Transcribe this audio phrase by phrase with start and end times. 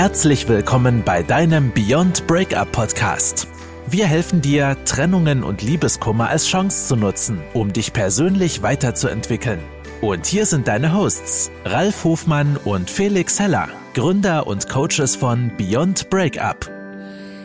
[0.00, 3.46] Herzlich willkommen bei deinem Beyond Breakup Podcast.
[3.86, 9.60] Wir helfen dir, Trennungen und Liebeskummer als Chance zu nutzen, um dich persönlich weiterzuentwickeln.
[10.00, 16.08] Und hier sind deine Hosts, Ralf Hofmann und Felix Heller, Gründer und Coaches von Beyond
[16.08, 16.70] Breakup.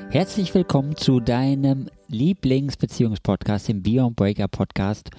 [0.10, 5.10] Herzlich willkommen zu deinem Lieblingsbeziehungspodcast, dem Beyond Breakup Podcast.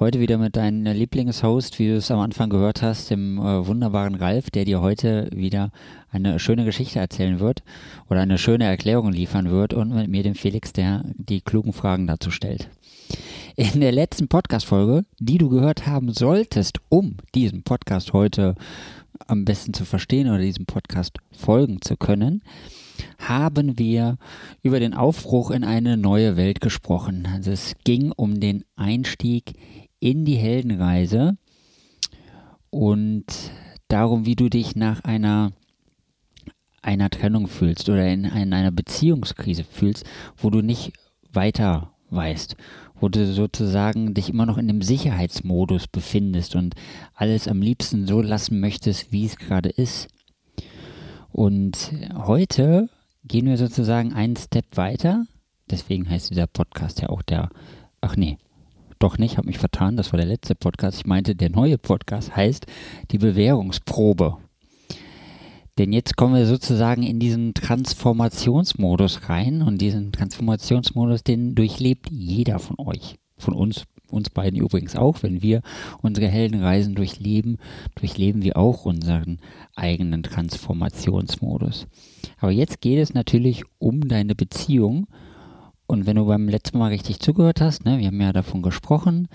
[0.00, 4.14] Heute wieder mit deinem Lieblingshost, wie du es am Anfang gehört hast, dem äh, wunderbaren
[4.14, 5.72] Ralf, der dir heute wieder
[6.10, 7.62] eine schöne Geschichte erzählen wird
[8.08, 12.06] oder eine schöne Erklärung liefern wird und mit mir dem Felix, der die klugen Fragen
[12.06, 12.70] dazu stellt.
[13.56, 18.54] In der letzten Podcast-Folge, die du gehört haben solltest, um diesen Podcast heute
[19.26, 22.42] am besten zu verstehen oder diesem Podcast folgen zu können,
[23.18, 24.16] haben wir
[24.62, 27.28] über den Aufbruch in eine neue Welt gesprochen.
[27.30, 29.52] Also es ging um den Einstieg
[30.00, 31.36] in die Heldenreise
[32.70, 33.24] und
[33.88, 35.52] darum, wie du dich nach einer
[36.82, 40.04] einer Trennung fühlst oder in, in einer Beziehungskrise fühlst,
[40.36, 40.92] wo du nicht
[41.30, 42.56] weiter weißt,
[42.98, 46.74] wo du sozusagen dich immer noch in dem Sicherheitsmodus befindest und
[47.14, 50.08] alles am liebsten so lassen möchtest, wie es gerade ist.
[51.32, 52.88] Und heute
[53.24, 55.26] gehen wir sozusagen einen Step weiter.
[55.70, 57.50] Deswegen heißt dieser Podcast ja auch der,
[58.00, 58.38] ach nee,
[59.00, 60.98] doch nicht, habe mich vertan, das war der letzte Podcast.
[60.98, 62.66] Ich meinte, der neue Podcast heißt
[63.10, 64.36] die Bewährungsprobe.
[65.78, 72.58] Denn jetzt kommen wir sozusagen in diesen Transformationsmodus rein und diesen Transformationsmodus, den durchlebt jeder
[72.58, 75.22] von euch, von uns, uns beiden übrigens auch.
[75.22, 75.62] Wenn wir
[76.02, 77.56] unsere Heldenreisen durchleben,
[77.94, 79.38] durchleben wir auch unseren
[79.74, 81.86] eigenen Transformationsmodus.
[82.38, 85.06] Aber jetzt geht es natürlich um deine Beziehung
[85.90, 89.26] und wenn du beim letzten Mal richtig zugehört hast, ne, wir haben ja davon gesprochen,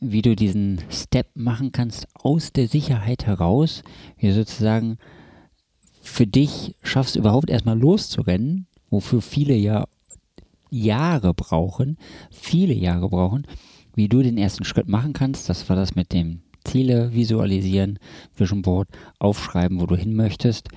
[0.00, 3.84] wie du diesen Step machen kannst aus der Sicherheit heraus,
[4.18, 4.98] wie sozusagen
[6.02, 9.84] für dich schaffst, überhaupt erstmal loszurennen, wofür viele ja
[10.68, 11.96] Jahre brauchen,
[12.32, 13.46] viele Jahre brauchen,
[13.94, 15.48] wie du den ersten Schritt machen kannst.
[15.48, 18.00] Das war das mit dem Ziele visualisieren,
[18.34, 18.88] Vision Board,
[19.20, 20.70] aufschreiben, wo du hin möchtest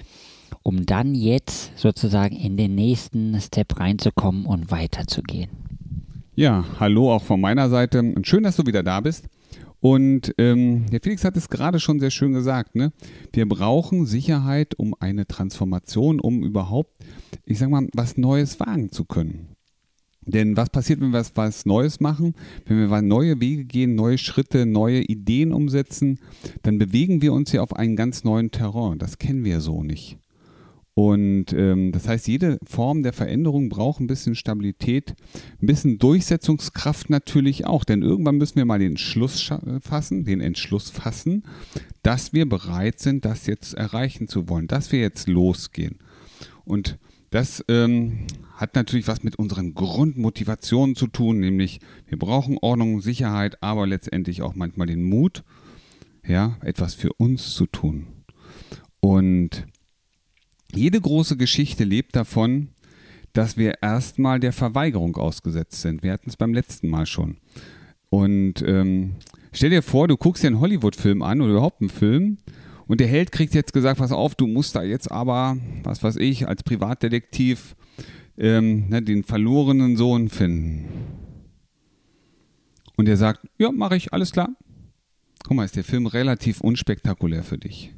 [0.62, 5.50] um dann jetzt sozusagen in den nächsten Step reinzukommen und weiterzugehen.
[6.36, 9.26] Ja, hallo auch von meiner Seite und schön, dass du wieder da bist.
[9.80, 12.74] Und ähm, der Felix hat es gerade schon sehr schön gesagt.
[12.74, 12.94] Ne?
[13.34, 16.96] Wir brauchen Sicherheit, um eine Transformation, um überhaupt,
[17.46, 19.50] ich sag mal, was Neues wagen zu können.
[20.26, 22.34] Denn was passiert, wenn wir was, was Neues machen?
[22.66, 26.20] Wenn wir neue Wege gehen, neue Schritte, neue Ideen umsetzen,
[26.62, 29.00] dann bewegen wir uns ja auf einen ganz neuen Terrain.
[29.00, 30.18] Das kennen wir so nicht.
[30.96, 35.16] Und ähm, das heißt, jede Form der Veränderung braucht ein bisschen Stabilität,
[35.62, 37.84] ein bisschen Durchsetzungskraft natürlich auch.
[37.84, 39.52] Denn irgendwann müssen wir mal den Entschluss
[39.82, 41.44] fassen, den Entschluss fassen,
[42.04, 45.98] dass wir bereit sind, das jetzt erreichen zu wollen, dass wir jetzt losgehen.
[46.64, 47.00] Und
[47.32, 48.28] das ähm,
[48.58, 54.44] hat natürlich was mit unseren Grundmotivationen zu tun, nämlich wir brauchen Ordnung, Sicherheit, aber letztendlich
[54.44, 55.44] auch manchmal den Mut,
[56.24, 58.06] ja, etwas für uns zu tun.
[59.00, 59.66] Und
[60.76, 62.70] jede große Geschichte lebt davon,
[63.34, 66.04] dass wir erstmal der Verweigerung ausgesetzt sind.
[66.04, 67.38] Wir hatten es beim letzten Mal schon.
[68.10, 69.16] Und ähm,
[69.52, 72.38] stell dir vor, du guckst dir einen Hollywood-Film an oder überhaupt einen Film
[72.86, 76.18] und der Held kriegt jetzt gesagt, pass auf, du musst da jetzt aber, was weiß
[76.18, 77.76] ich, als Privatdetektiv
[78.38, 80.86] ähm, ne, den verlorenen Sohn finden.
[82.96, 84.50] Und er sagt, ja, mache ich, alles klar.
[85.44, 87.94] Guck mal, ist der Film relativ unspektakulär für dich.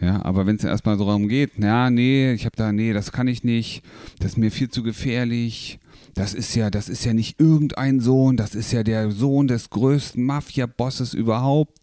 [0.00, 3.12] Ja, aber wenn es erstmal so darum geht, ja, nee, ich habe da, nee, das
[3.12, 3.82] kann ich nicht,
[4.18, 5.78] das ist mir viel zu gefährlich.
[6.14, 9.70] Das ist ja, das ist ja nicht irgendein Sohn, das ist ja der Sohn des
[9.70, 11.78] größten Mafia-Bosses überhaupt.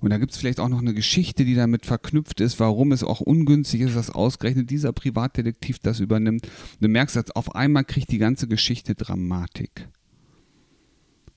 [0.00, 3.04] Und da gibt es vielleicht auch noch eine Geschichte, die damit verknüpft ist, warum es
[3.04, 6.48] auch ungünstig ist, dass ausgerechnet dieser Privatdetektiv das übernimmt.
[6.80, 9.88] Du merkst, dass auf einmal kriegt die ganze Geschichte Dramatik.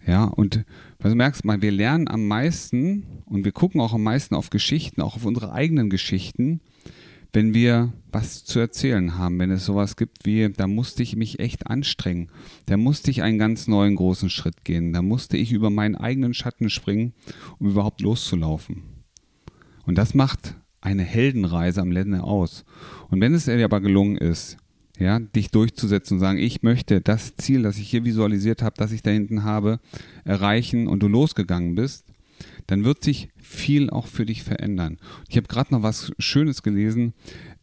[0.05, 0.65] Ja, und
[0.99, 4.49] was du merkst, mal, wir lernen am meisten und wir gucken auch am meisten auf
[4.49, 6.61] Geschichten, auch auf unsere eigenen Geschichten,
[7.33, 11.39] wenn wir was zu erzählen haben, wenn es sowas gibt wie, da musste ich mich
[11.39, 12.29] echt anstrengen,
[12.65, 16.33] da musste ich einen ganz neuen großen Schritt gehen, da musste ich über meinen eigenen
[16.33, 17.13] Schatten springen,
[17.59, 18.83] um überhaupt loszulaufen.
[19.85, 22.65] Und das macht eine Heldenreise am Ende aus.
[23.09, 24.57] Und wenn es dir aber gelungen ist,
[24.99, 28.91] ja, dich durchzusetzen und sagen, ich möchte das Ziel, das ich hier visualisiert habe, das
[28.91, 29.79] ich da hinten habe,
[30.23, 32.05] erreichen und du losgegangen bist,
[32.67, 34.97] dann wird sich viel auch für dich verändern.
[35.29, 37.13] Ich habe gerade noch was Schönes gelesen,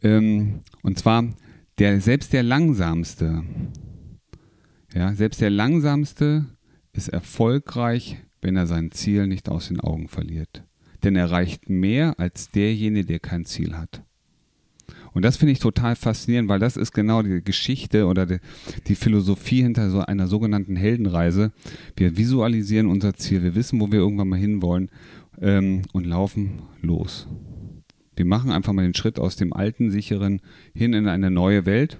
[0.02, 1.24] ähm, und zwar
[1.78, 3.44] der selbst der langsamste,
[4.94, 6.46] ja, selbst der langsamste
[6.92, 10.64] ist erfolgreich, wenn er sein Ziel nicht aus den Augen verliert.
[11.04, 14.02] Denn er erreicht mehr als derjenige, der kein Ziel hat.
[15.18, 18.38] Und das finde ich total faszinierend, weil das ist genau die Geschichte oder die,
[18.86, 21.50] die, Philosophie hinter so einer sogenannten Heldenreise.
[21.96, 24.90] Wir visualisieren unser Ziel, wir wissen, wo wir irgendwann mal hinwollen
[25.40, 27.26] ähm, und laufen los.
[28.14, 30.40] Wir machen einfach mal den Schritt aus dem alten, sicheren
[30.72, 31.98] hin in eine neue Welt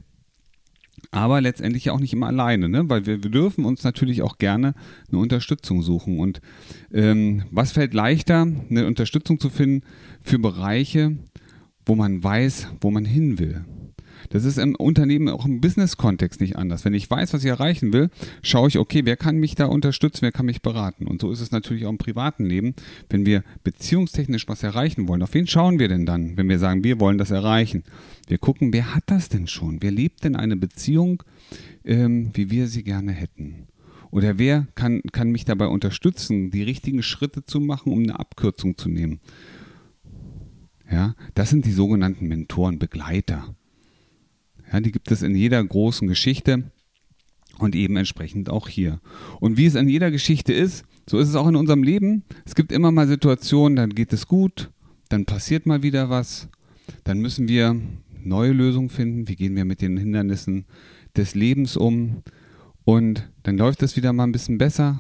[1.11, 2.89] aber letztendlich auch nicht immer alleine, ne?
[2.91, 4.75] weil wir, wir dürfen uns natürlich auch gerne
[5.09, 6.19] eine Unterstützung suchen.
[6.19, 6.41] Und
[6.93, 9.87] ähm, was fällt leichter, eine Unterstützung zu finden
[10.21, 11.17] für Bereiche,
[11.89, 13.65] wo man weiß, wo man hin will?
[14.31, 16.85] Das ist im Unternehmen auch im Business-Kontext nicht anders.
[16.85, 18.11] Wenn ich weiß, was ich erreichen will,
[18.43, 21.07] schaue ich, okay, wer kann mich da unterstützen, wer kann mich beraten.
[21.07, 22.75] Und so ist es natürlich auch im privaten Leben.
[23.09, 26.85] Wenn wir beziehungstechnisch was erreichen wollen, auf wen schauen wir denn dann, wenn wir sagen,
[26.85, 27.85] wir wollen das erreichen?
[28.27, 29.81] Wir gucken, wer hat das denn schon?
[29.81, 31.23] Wer lebt denn eine Beziehung,
[31.85, 33.69] ähm, wie wir sie gerne hätten?
[34.11, 38.77] Oder wer kann, kann mich dabei unterstützen, die richtigen Schritte zu machen, um eine Abkürzung
[38.77, 39.21] zu nehmen?
[40.91, 43.55] Ja, das sind die sogenannten Mentoren, Begleiter.
[44.73, 46.71] Ja, die gibt es in jeder großen Geschichte
[47.59, 49.01] und eben entsprechend auch hier.
[49.41, 52.23] Und wie es in jeder Geschichte ist, so ist es auch in unserem Leben.
[52.45, 54.71] Es gibt immer mal Situationen, dann geht es gut,
[55.09, 56.49] dann passiert mal wieder was,
[57.05, 57.81] dann müssen wir
[58.23, 59.29] neue Lösungen finden.
[59.29, 60.65] Wie gehen wir mit den Hindernissen
[61.17, 62.23] des Lebens um?
[62.85, 64.99] Und dann läuft es wieder mal ein bisschen besser.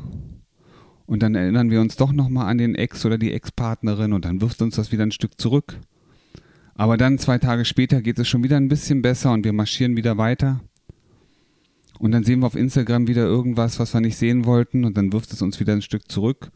[1.08, 4.42] Und dann erinnern wir uns doch nochmal an den Ex oder die Ex-Partnerin und dann
[4.42, 5.80] wirft uns das wieder ein Stück zurück.
[6.74, 9.96] Aber dann zwei Tage später geht es schon wieder ein bisschen besser und wir marschieren
[9.96, 10.60] wieder weiter.
[11.98, 15.10] Und dann sehen wir auf Instagram wieder irgendwas, was wir nicht sehen wollten und dann
[15.10, 16.50] wirft es uns wieder ein Stück zurück.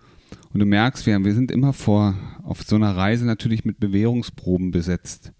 [0.52, 4.70] Und du merkst, wir, wir sind immer vor, auf so einer Reise natürlich mit Bewährungsproben
[4.70, 5.32] besetzt.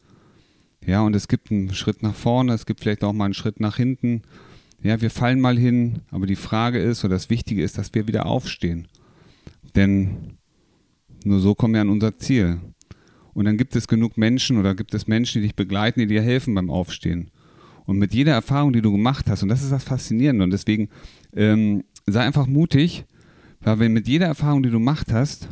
[0.86, 3.60] Ja, und es gibt einen Schritt nach vorne, es gibt vielleicht auch mal einen Schritt
[3.60, 4.22] nach hinten.
[4.82, 8.08] Ja, wir fallen mal hin, aber die Frage ist, oder das Wichtige ist, dass wir
[8.08, 8.88] wieder aufstehen.
[9.76, 10.38] Denn
[11.24, 12.60] nur so kommen wir an unser Ziel.
[13.34, 16.22] Und dann gibt es genug Menschen oder gibt es Menschen, die dich begleiten, die dir
[16.22, 17.30] helfen beim Aufstehen.
[17.84, 20.88] Und mit jeder Erfahrung, die du gemacht hast, und das ist das Faszinierende, und deswegen
[21.34, 23.04] ähm, sei einfach mutig,
[23.60, 25.48] weil wenn mit jeder Erfahrung, die du gemacht hast,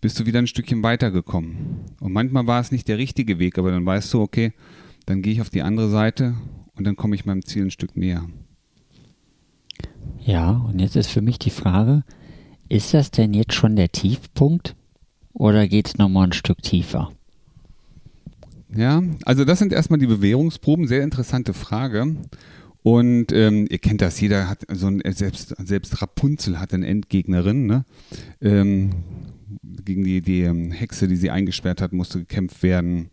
[0.00, 1.80] bist du wieder ein Stückchen weitergekommen.
[2.00, 4.52] Und manchmal war es nicht der richtige Weg, aber dann weißt du, okay,
[5.06, 6.34] dann gehe ich auf die andere Seite
[6.74, 8.26] und dann komme ich meinem Ziel ein Stück näher.
[10.24, 12.04] Ja, und jetzt ist für mich die Frage,
[12.68, 14.74] ist das denn jetzt schon der Tiefpunkt?
[15.38, 17.12] oder geht es nochmal ein Stück tiefer?
[18.74, 22.16] Ja, also das sind erstmal die Bewährungsproben, sehr interessante Frage.
[22.82, 27.66] Und ähm, ihr kennt das, jeder hat so ein, selbst, selbst Rapunzel hat eine Endgegnerin,
[27.66, 27.84] ne?
[28.40, 28.90] Ähm,
[29.84, 33.10] gegen die, die ähm, Hexe, die sie eingesperrt hat, musste gekämpft werden.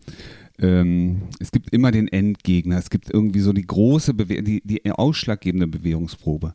[0.60, 4.90] Ähm, es gibt immer den Endgegner, es gibt irgendwie so die große, Bewehr die, die
[4.92, 6.54] ausschlaggebende Bewährungsprobe.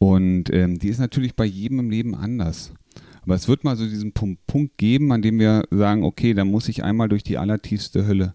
[0.00, 2.72] Und ähm, die ist natürlich bei jedem im Leben anders.
[3.22, 6.70] Aber es wird mal so diesen Punkt, geben, an dem wir sagen, okay, da muss
[6.70, 8.34] ich einmal durch die allertiefste Hölle.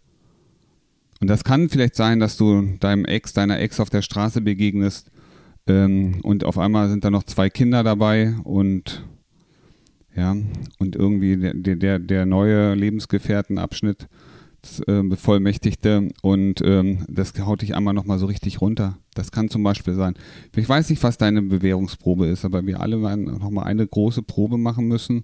[1.20, 5.10] Und das kann vielleicht sein, dass du deinem Ex, deiner Ex auf der Straße begegnest
[5.66, 9.04] ähm, und auf einmal sind da noch zwei Kinder dabei und
[10.16, 10.36] ja,
[10.78, 14.08] und irgendwie der, der, der neue Lebensgefährtenabschnitt
[14.88, 18.98] äh, bevollmächtigte und ähm, das haut dich einmal nochmal so richtig runter.
[19.14, 20.16] Das kann zum Beispiel sein.
[20.56, 24.58] Ich weiß nicht, was deine Bewährungsprobe ist, aber wir alle werden nochmal eine große Probe
[24.58, 25.24] machen müssen,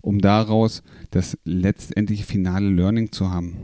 [0.00, 3.56] um daraus das letztendliche finale Learning zu haben.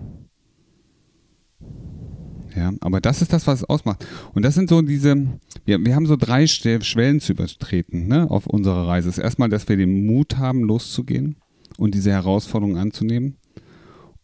[2.54, 4.06] Ja, aber das ist das, was es ausmacht.
[4.34, 5.16] Und das sind so diese,
[5.64, 9.08] wir, wir haben so drei Schwellen zu übertreten ne, auf unserer Reise.
[9.08, 11.36] Das ist erstmal, dass wir den Mut haben, loszugehen
[11.78, 13.36] und diese Herausforderungen anzunehmen.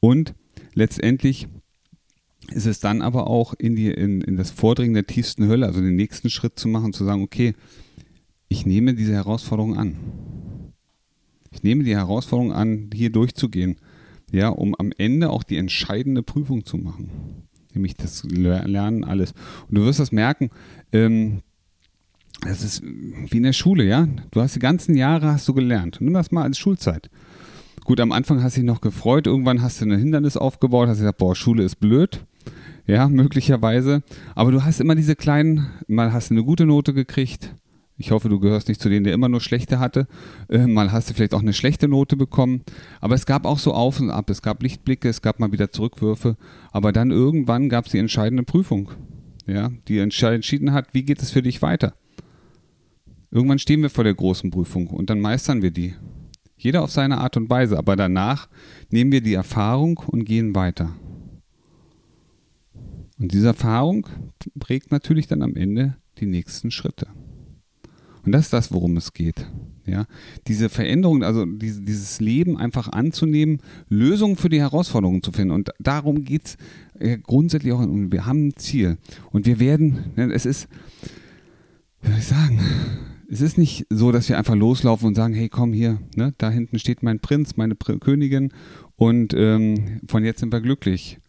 [0.01, 0.35] Und
[0.79, 1.49] letztendlich
[2.53, 5.81] ist es dann aber auch in, die, in, in das Vordringen der tiefsten Hölle, also
[5.81, 7.55] den nächsten Schritt zu machen, zu sagen, okay,
[8.49, 9.97] ich nehme diese Herausforderung an.
[11.51, 13.77] Ich nehme die Herausforderung an, hier durchzugehen,
[14.31, 17.11] ja, um am Ende auch die entscheidende Prüfung zu machen.
[17.75, 19.33] Nämlich das Lernen alles.
[19.69, 20.51] Und du wirst das merken,
[20.93, 21.43] ähm,
[22.43, 24.07] das ist wie in der Schule, ja.
[24.31, 25.99] Du hast die ganzen Jahre hast du gelernt.
[26.01, 27.11] Nimm das mal als Schulzeit.
[27.89, 30.99] Gut, am Anfang hast du dich noch gefreut, irgendwann hast du ein Hindernis aufgebaut, hast
[30.99, 32.21] gesagt, boah, Schule ist blöd.
[32.87, 34.03] Ja, möglicherweise.
[34.35, 37.55] Aber du hast immer diese kleinen, mal hast du eine gute Note gekriegt.
[37.97, 40.07] Ich hoffe, du gehörst nicht zu denen, der immer nur schlechte hatte.
[40.51, 42.61] Äh, mal hast du vielleicht auch eine schlechte Note bekommen.
[43.01, 44.29] Aber es gab auch so Auf und Ab.
[44.29, 46.37] Es gab Lichtblicke, es gab mal wieder Zurückwürfe.
[46.73, 48.91] Aber dann irgendwann gab es die entscheidende Prüfung.
[49.47, 51.95] Ja, die entschieden hat, wie geht es für dich weiter.
[53.31, 55.95] Irgendwann stehen wir vor der großen Prüfung und dann meistern wir die.
[56.59, 58.49] Jeder auf seine Art und Weise, aber danach
[58.91, 60.91] nehmen wir die Erfahrung und gehen weiter.
[63.19, 64.07] Und diese Erfahrung
[64.59, 67.07] prägt natürlich dann am Ende die nächsten Schritte.
[68.25, 69.47] Und das ist das, worum es geht.
[69.87, 70.05] Ja,
[70.47, 75.55] diese Veränderung, also diese, dieses Leben einfach anzunehmen, Lösungen für die Herausforderungen zu finden.
[75.55, 76.57] Und darum geht es
[76.99, 77.81] äh, grundsätzlich auch.
[77.81, 78.99] Wir haben ein Ziel.
[79.31, 80.69] Und wir werden, ne, es ist,
[82.03, 82.61] wie soll ich sagen,
[83.31, 86.51] es ist nicht so, dass wir einfach loslaufen und sagen, hey, komm hier, ne, da
[86.51, 88.53] hinten steht mein Prinz, meine Pr Königin
[88.97, 91.21] und ähm, von jetzt sind wir glücklich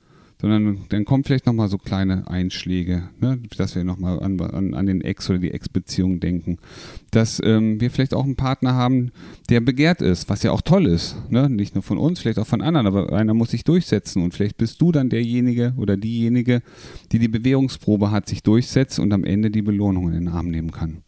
[0.42, 3.40] sondern dann kommen vielleicht nochmal so kleine Einschläge, ne?
[3.58, 6.60] dass wir nochmal an, an, an den Ex- oder die Ex-Beziehung denken.
[7.12, 9.12] Dass ähm, wir vielleicht auch einen Partner haben,
[9.50, 11.18] der begehrt ist, was ja auch toll ist.
[11.30, 11.50] Ne?
[11.50, 14.58] Nicht nur von uns, vielleicht auch von anderen, aber einer muss sich durchsetzen und vielleicht
[14.58, 16.62] bist du dann derjenige oder diejenige,
[17.12, 20.72] die die Bewährungsprobe hat, sich durchsetzt und am Ende die Belohnung in den Arm nehmen
[20.72, 21.04] kann.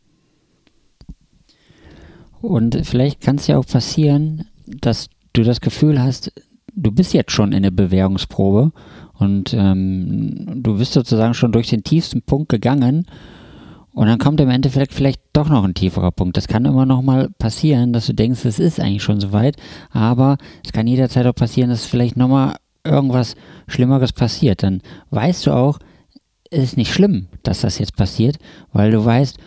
[2.41, 6.31] Und vielleicht kann es ja auch passieren, dass du das Gefühl hast,
[6.74, 8.71] du bist jetzt schon in der Bewährungsprobe
[9.13, 13.05] und ähm, du bist sozusagen schon durch den tiefsten Punkt gegangen
[13.93, 16.38] und dann kommt im Endeffekt vielleicht doch noch ein tieferer Punkt.
[16.38, 19.57] Das kann immer noch mal passieren, dass du denkst, es ist eigentlich schon soweit,
[19.91, 22.55] aber es kann jederzeit auch passieren, dass vielleicht noch mal
[22.86, 23.36] irgendwas
[23.67, 24.63] Schlimmeres passiert.
[24.63, 25.77] Dann weißt du auch,
[26.50, 28.38] es ist nicht schlimm, dass das jetzt passiert,
[28.71, 29.38] weil du weißt,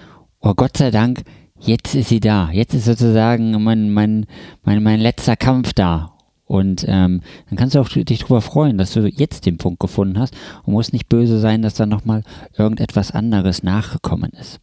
[0.40, 1.22] oh Gott sei Dank,
[1.60, 2.50] jetzt ist sie da.
[2.52, 4.26] Jetzt ist sozusagen mein, mein,
[4.64, 6.12] mein, mein letzter Kampf da.
[6.46, 10.18] Und ähm, dann kannst du auch dich darüber freuen, dass du jetzt den Punkt gefunden
[10.18, 12.22] hast und musst nicht böse sein, dass da nochmal
[12.56, 14.60] irgendetwas anderes nachgekommen ist.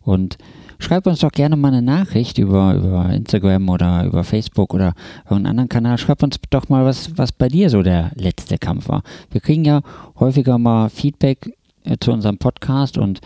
[0.00, 0.38] Und
[0.78, 4.94] schreib uns doch gerne mal eine Nachricht über, über Instagram oder über Facebook oder
[5.24, 5.98] irgendeinen anderen Kanal.
[5.98, 9.02] Schreib uns doch mal, was, was bei dir so der letzte Kampf war.
[9.30, 9.82] Wir kriegen ja
[10.18, 13.20] häufiger mal Feedback äh, zu unserem Podcast und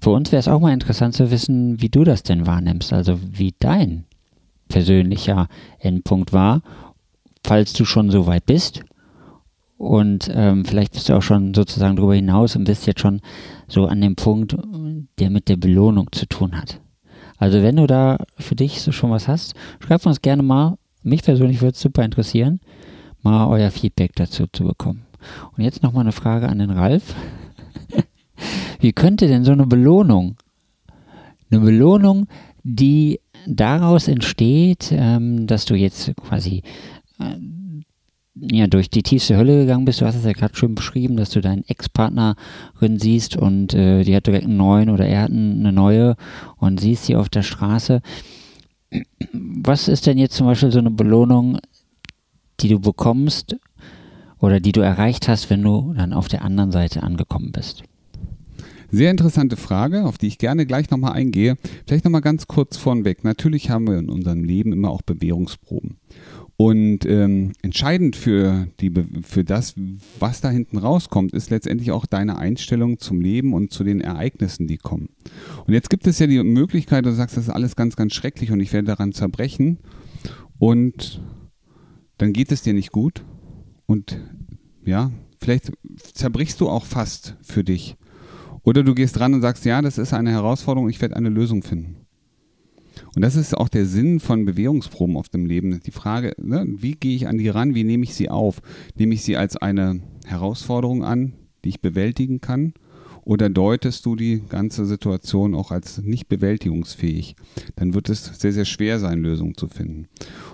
[0.00, 3.18] für uns wäre es auch mal interessant zu wissen, wie du das denn wahrnimmst, also
[3.22, 4.04] wie dein
[4.68, 6.62] persönlicher Endpunkt war
[7.44, 8.82] falls du schon so weit bist.
[9.76, 13.20] Und ähm, vielleicht bist du auch schon sozusagen darüber hinaus und bist jetzt schon
[13.66, 14.56] so an dem Punkt,
[15.18, 16.80] der mit der Belohnung zu tun hat.
[17.38, 20.76] Also wenn du da für dich so schon was hast, schreib uns gerne mal.
[21.02, 22.60] Mich persönlich würde es super interessieren,
[23.22, 25.06] mal euer Feedback dazu zu bekommen.
[25.56, 27.14] Und jetzt nochmal eine Frage an den Ralf.
[28.80, 30.36] Wie könnte denn so eine Belohnung,
[31.50, 32.26] eine Belohnung,
[32.62, 36.62] die daraus entsteht, ähm, dass du jetzt quasi
[37.18, 37.36] äh,
[38.34, 40.00] ja, durch die tiefste Hölle gegangen bist.
[40.00, 44.14] Du hast es ja gerade schön beschrieben, dass du deinen Ex-Partnerin siehst und äh, die
[44.14, 46.16] hat direkt einen neuen oder er hat eine neue
[46.56, 48.00] und siehst sie auf der Straße.
[49.32, 51.58] Was ist denn jetzt zum Beispiel so eine Belohnung,
[52.60, 53.56] die du bekommst
[54.38, 57.82] oder die du erreicht hast, wenn du dann auf der anderen Seite angekommen bist?
[58.92, 61.56] Sehr interessante Frage, auf die ich gerne gleich nochmal eingehe.
[61.86, 63.22] Vielleicht nochmal ganz kurz vornweg.
[63.22, 65.98] Natürlich haben wir in unserem Leben immer auch Bewährungsproben.
[66.56, 68.92] Und ähm, entscheidend für, die,
[69.22, 69.74] für das,
[70.18, 74.66] was da hinten rauskommt, ist letztendlich auch deine Einstellung zum Leben und zu den Ereignissen,
[74.66, 75.08] die kommen.
[75.66, 78.50] Und jetzt gibt es ja die Möglichkeit, du sagst, das ist alles ganz, ganz schrecklich
[78.50, 79.78] und ich werde daran zerbrechen.
[80.58, 81.22] Und
[82.18, 83.24] dann geht es dir nicht gut.
[83.86, 84.20] Und
[84.84, 85.72] ja, vielleicht
[86.12, 87.96] zerbrichst du auch fast für dich.
[88.62, 91.62] Oder du gehst dran und sagst, ja, das ist eine Herausforderung, ich werde eine Lösung
[91.62, 91.96] finden.
[93.14, 95.80] Und das ist auch der Sinn von Bewährungsproben auf dem Leben.
[95.80, 98.60] Die Frage, ne, wie gehe ich an die ran, wie nehme ich sie auf?
[98.96, 101.32] Nehme ich sie als eine Herausforderung an,
[101.64, 102.74] die ich bewältigen kann?
[103.24, 107.36] Oder deutest du die ganze Situation auch als nicht bewältigungsfähig?
[107.76, 110.08] Dann wird es sehr, sehr schwer sein, Lösungen zu finden.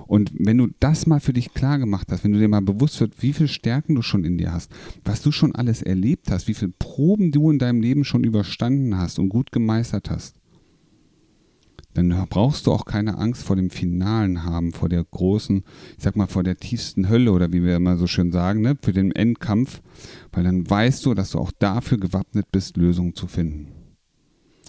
[0.06, 3.00] Und wenn du das mal für dich klar gemacht hast, wenn du dir mal bewusst
[3.00, 4.70] wird, wie viele Stärken du schon in dir hast,
[5.04, 8.96] was du schon alles erlebt hast, wie viele Proben du in deinem Leben schon überstanden
[8.96, 10.35] hast und gut gemeistert hast,
[11.96, 15.64] dann brauchst du auch keine Angst vor dem Finalen haben, vor der großen,
[15.96, 18.76] ich sag mal, vor der tiefsten Hölle oder wie wir immer so schön sagen, ne,
[18.80, 19.80] für den Endkampf,
[20.32, 23.68] weil dann weißt du, dass du auch dafür gewappnet bist, Lösungen zu finden.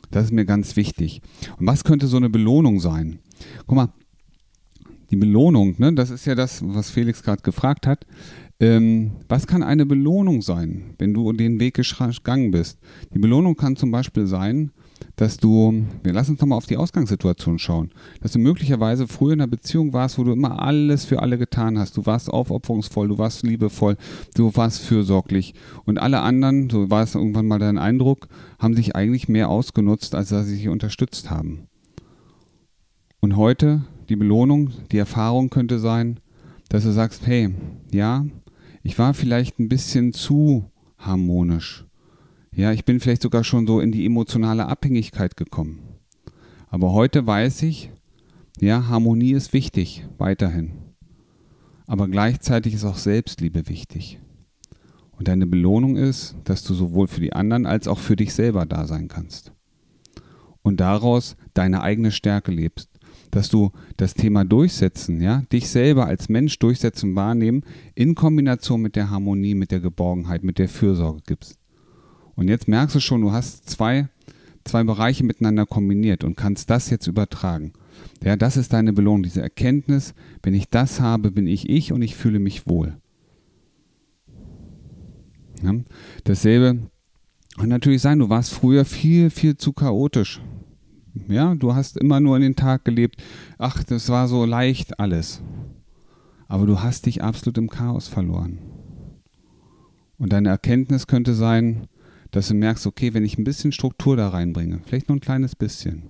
[0.09, 1.21] Das ist mir ganz wichtig.
[1.59, 3.19] Und was könnte so eine Belohnung sein?
[3.65, 3.93] Guck mal,
[5.11, 8.05] die Belohnung, ne, das ist ja das, was Felix gerade gefragt hat.
[8.59, 12.79] Ähm, was kann eine Belohnung sein, wenn du den Weg gegangen bist?
[13.13, 14.71] Die Belohnung kann zum Beispiel sein,
[15.15, 19.41] dass du, wir lassen uns nochmal auf die Ausgangssituation schauen, dass du möglicherweise früher in
[19.41, 21.97] einer Beziehung warst, wo du immer alles für alle getan hast.
[21.97, 23.97] Du warst aufopferungsvoll, du warst liebevoll,
[24.35, 25.53] du warst fürsorglich
[25.85, 28.27] und alle anderen, so war es irgendwann mal dein Eindruck,
[28.59, 31.67] haben sich eigentlich mehr ausgenutzt, als dass sie sich unterstützt haben.
[33.19, 36.19] Und heute die Belohnung, die Erfahrung könnte sein,
[36.69, 37.53] dass du sagst, hey,
[37.91, 38.25] ja,
[38.83, 41.86] ich war vielleicht ein bisschen zu harmonisch
[42.57, 45.79] ja, ich bin vielleicht sogar schon so in die emotionale Abhängigkeit gekommen.
[46.69, 47.91] Aber heute weiß ich,
[48.59, 50.71] ja, Harmonie ist wichtig, weiterhin.
[51.85, 54.19] Aber gleichzeitig ist auch Selbstliebe wichtig.
[55.11, 58.65] Und deine Belohnung ist, dass du sowohl für die anderen als auch für dich selber
[58.65, 59.53] da sein kannst.
[60.63, 62.89] und daraus deine eigene Stärke lebst.
[63.31, 68.95] Dass du das Thema durchsetzen, ja, dich selber als Mensch durchsetzen, wahrnehmen, in Kombination mit
[68.95, 71.59] der Harmonie, mit der Geborgenheit, mit der Fürsorge gibst.
[72.37, 74.07] Und jetzt merkst du schon, du hast zwei,
[74.63, 77.73] zwei Bereiche miteinander kombiniert und kannst das jetzt übertragen.
[78.23, 80.13] Ja, das ist deine Belohnung, diese Erkenntnis,
[80.43, 82.95] wenn ich das habe, bin ich ich und ich fühle mich wohl.
[85.63, 85.73] Ja,
[86.25, 86.77] dasselbe
[87.57, 90.39] kann natürlich sein, du warst früher viel, viel zu chaotisch.
[91.27, 93.19] Ja, du hast immer nur in den Tag gelebt.
[93.57, 95.41] Ach, das war so leicht alles.
[96.47, 98.59] Aber du hast dich absolut im Chaos verloren.
[100.19, 101.87] Und deine Erkenntnis könnte sein,
[102.37, 105.55] dass du merkst, okay, wenn ich ein bisschen Struktur da reinbringe, vielleicht nur ein kleines
[105.55, 106.03] bisschen,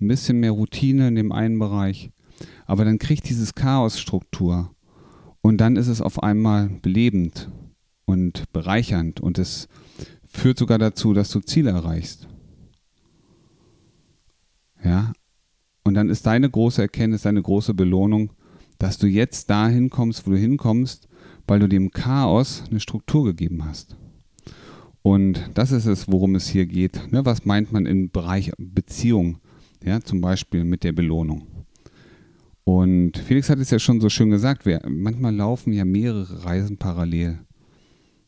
[0.00, 2.12] ein bisschen mehr Routine in dem einen Bereich,
[2.66, 4.72] aber dann kriegt dieses Chaos Struktur
[5.40, 7.50] und dann ist es auf einmal belebend
[8.04, 9.66] und bereichernd und es
[10.24, 12.28] führt sogar dazu, dass du Ziele erreichst.
[14.84, 15.12] Ja,
[15.82, 18.32] und dann ist deine große Erkenntnis, deine große Belohnung,
[18.78, 21.08] dass du jetzt dahin kommst, wo du hinkommst,
[21.48, 23.96] weil du dem Chaos eine Struktur gegeben hast.
[25.02, 27.10] Und das ist es, worum es hier geht.
[27.10, 27.24] Ne?
[27.24, 29.38] Was meint man im Bereich Beziehung?
[29.82, 31.46] Ja, zum Beispiel mit der Belohnung.
[32.64, 36.76] Und Felix hat es ja schon so schön gesagt, wir, manchmal laufen ja mehrere Reisen
[36.76, 37.38] parallel.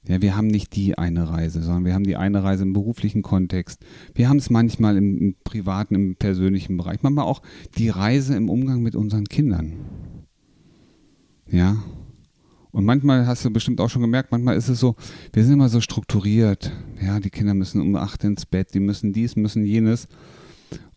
[0.09, 3.23] Ja, wir haben nicht die eine Reise, sondern wir haben die eine Reise im beruflichen
[3.23, 3.85] Kontext.
[4.15, 7.03] Wir haben es manchmal im, im privaten, im persönlichen Bereich.
[7.03, 7.43] Manchmal auch
[7.79, 9.75] die Reise im Umgang mit unseren Kindern.
[11.49, 11.77] Ja,
[12.73, 14.97] und manchmal hast du bestimmt auch schon gemerkt, manchmal ist es so,
[15.33, 16.73] wir sind immer so strukturiert.
[17.01, 20.09] Ja, die Kinder müssen um acht ins Bett, die müssen dies, müssen jenes.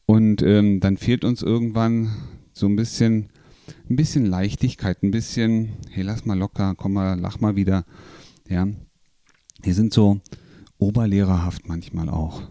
[0.06, 2.12] Und ähm, dann fehlt uns irgendwann
[2.54, 3.30] so ein bisschen,
[3.90, 7.84] ein bisschen Leichtigkeit, ein bisschen, hey, lass mal locker, komm mal, lach mal wieder.
[8.48, 8.68] Ja,
[9.66, 10.22] die sind so
[10.78, 12.44] oberlehrerhaft manchmal auch.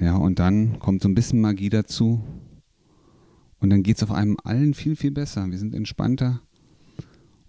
[0.00, 2.24] Ja, und dann kommt so ein bisschen Magie dazu.
[3.60, 5.48] Und dann geht es auf einem allen viel, viel besser.
[5.48, 6.40] Wir sind entspannter.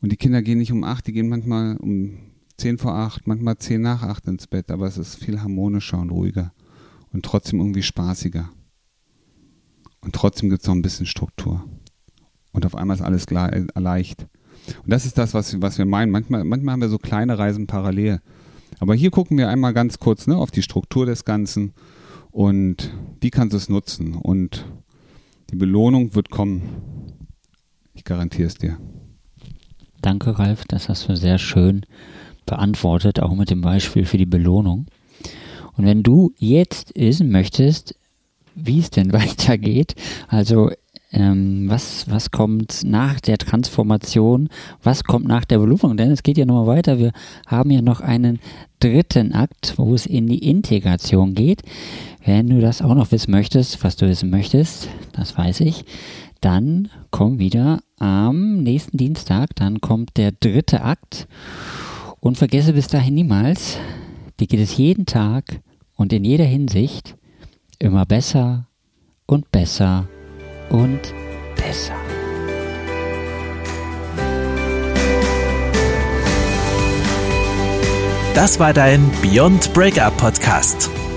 [0.02, 2.18] Und die Kinder gehen nicht um acht, die gehen manchmal um
[2.58, 6.10] zehn vor acht, manchmal zehn nach acht ins Bett, aber es ist viel harmonischer und
[6.10, 6.54] ruhiger
[7.12, 8.50] und trotzdem irgendwie spaßiger.
[10.02, 11.64] Und trotzdem gibt es noch ein bisschen Struktur.
[12.52, 14.28] Und auf einmal ist alles leicht.
[14.84, 16.12] Und das ist das, was, was wir meinen.
[16.12, 18.20] Manchmal, manchmal haben wir so kleine Reisen parallel.
[18.80, 21.74] Aber hier gucken wir einmal ganz kurz ne, auf die Struktur des Ganzen
[22.32, 24.16] und wie kannst du es nutzen.
[24.16, 24.66] Und
[25.52, 26.64] die Belohnung wird kommen.
[27.94, 28.78] Ich garantiere es dir.
[30.02, 31.86] Danke, Ralf, das hast du sehr schön
[32.48, 34.88] beantwortet, auch mit dem Beispiel für die Belohnung.
[35.78, 37.96] Und wenn du jetzt wissen möchtest,
[38.56, 39.94] wie es denn weitergeht,
[40.28, 40.72] also
[41.12, 44.50] ähm, was, was kommt nach der Transformation,
[44.82, 47.12] was kommt nach der Belohnung, denn es geht ja nochmal weiter, wir
[47.46, 48.40] haben ja noch einen
[48.80, 51.62] dritten Akt, wo es in die Integration geht.
[52.26, 55.86] Wenn du das auch noch wissen möchtest, was du wissen möchtest, das weiß ich,
[56.42, 61.28] dann komm wieder am nächsten Dienstag, dann kommt der dritte Akt.
[62.20, 63.78] Und vergesse bis dahin niemals,
[64.40, 65.62] dir geht es jeden Tag
[65.96, 67.16] und in jeder Hinsicht
[67.80, 68.68] immer besser
[69.26, 70.08] und besser
[70.70, 71.00] und
[71.56, 71.96] besser.
[78.36, 80.90] Das war dein Beyond Breakup Podcast.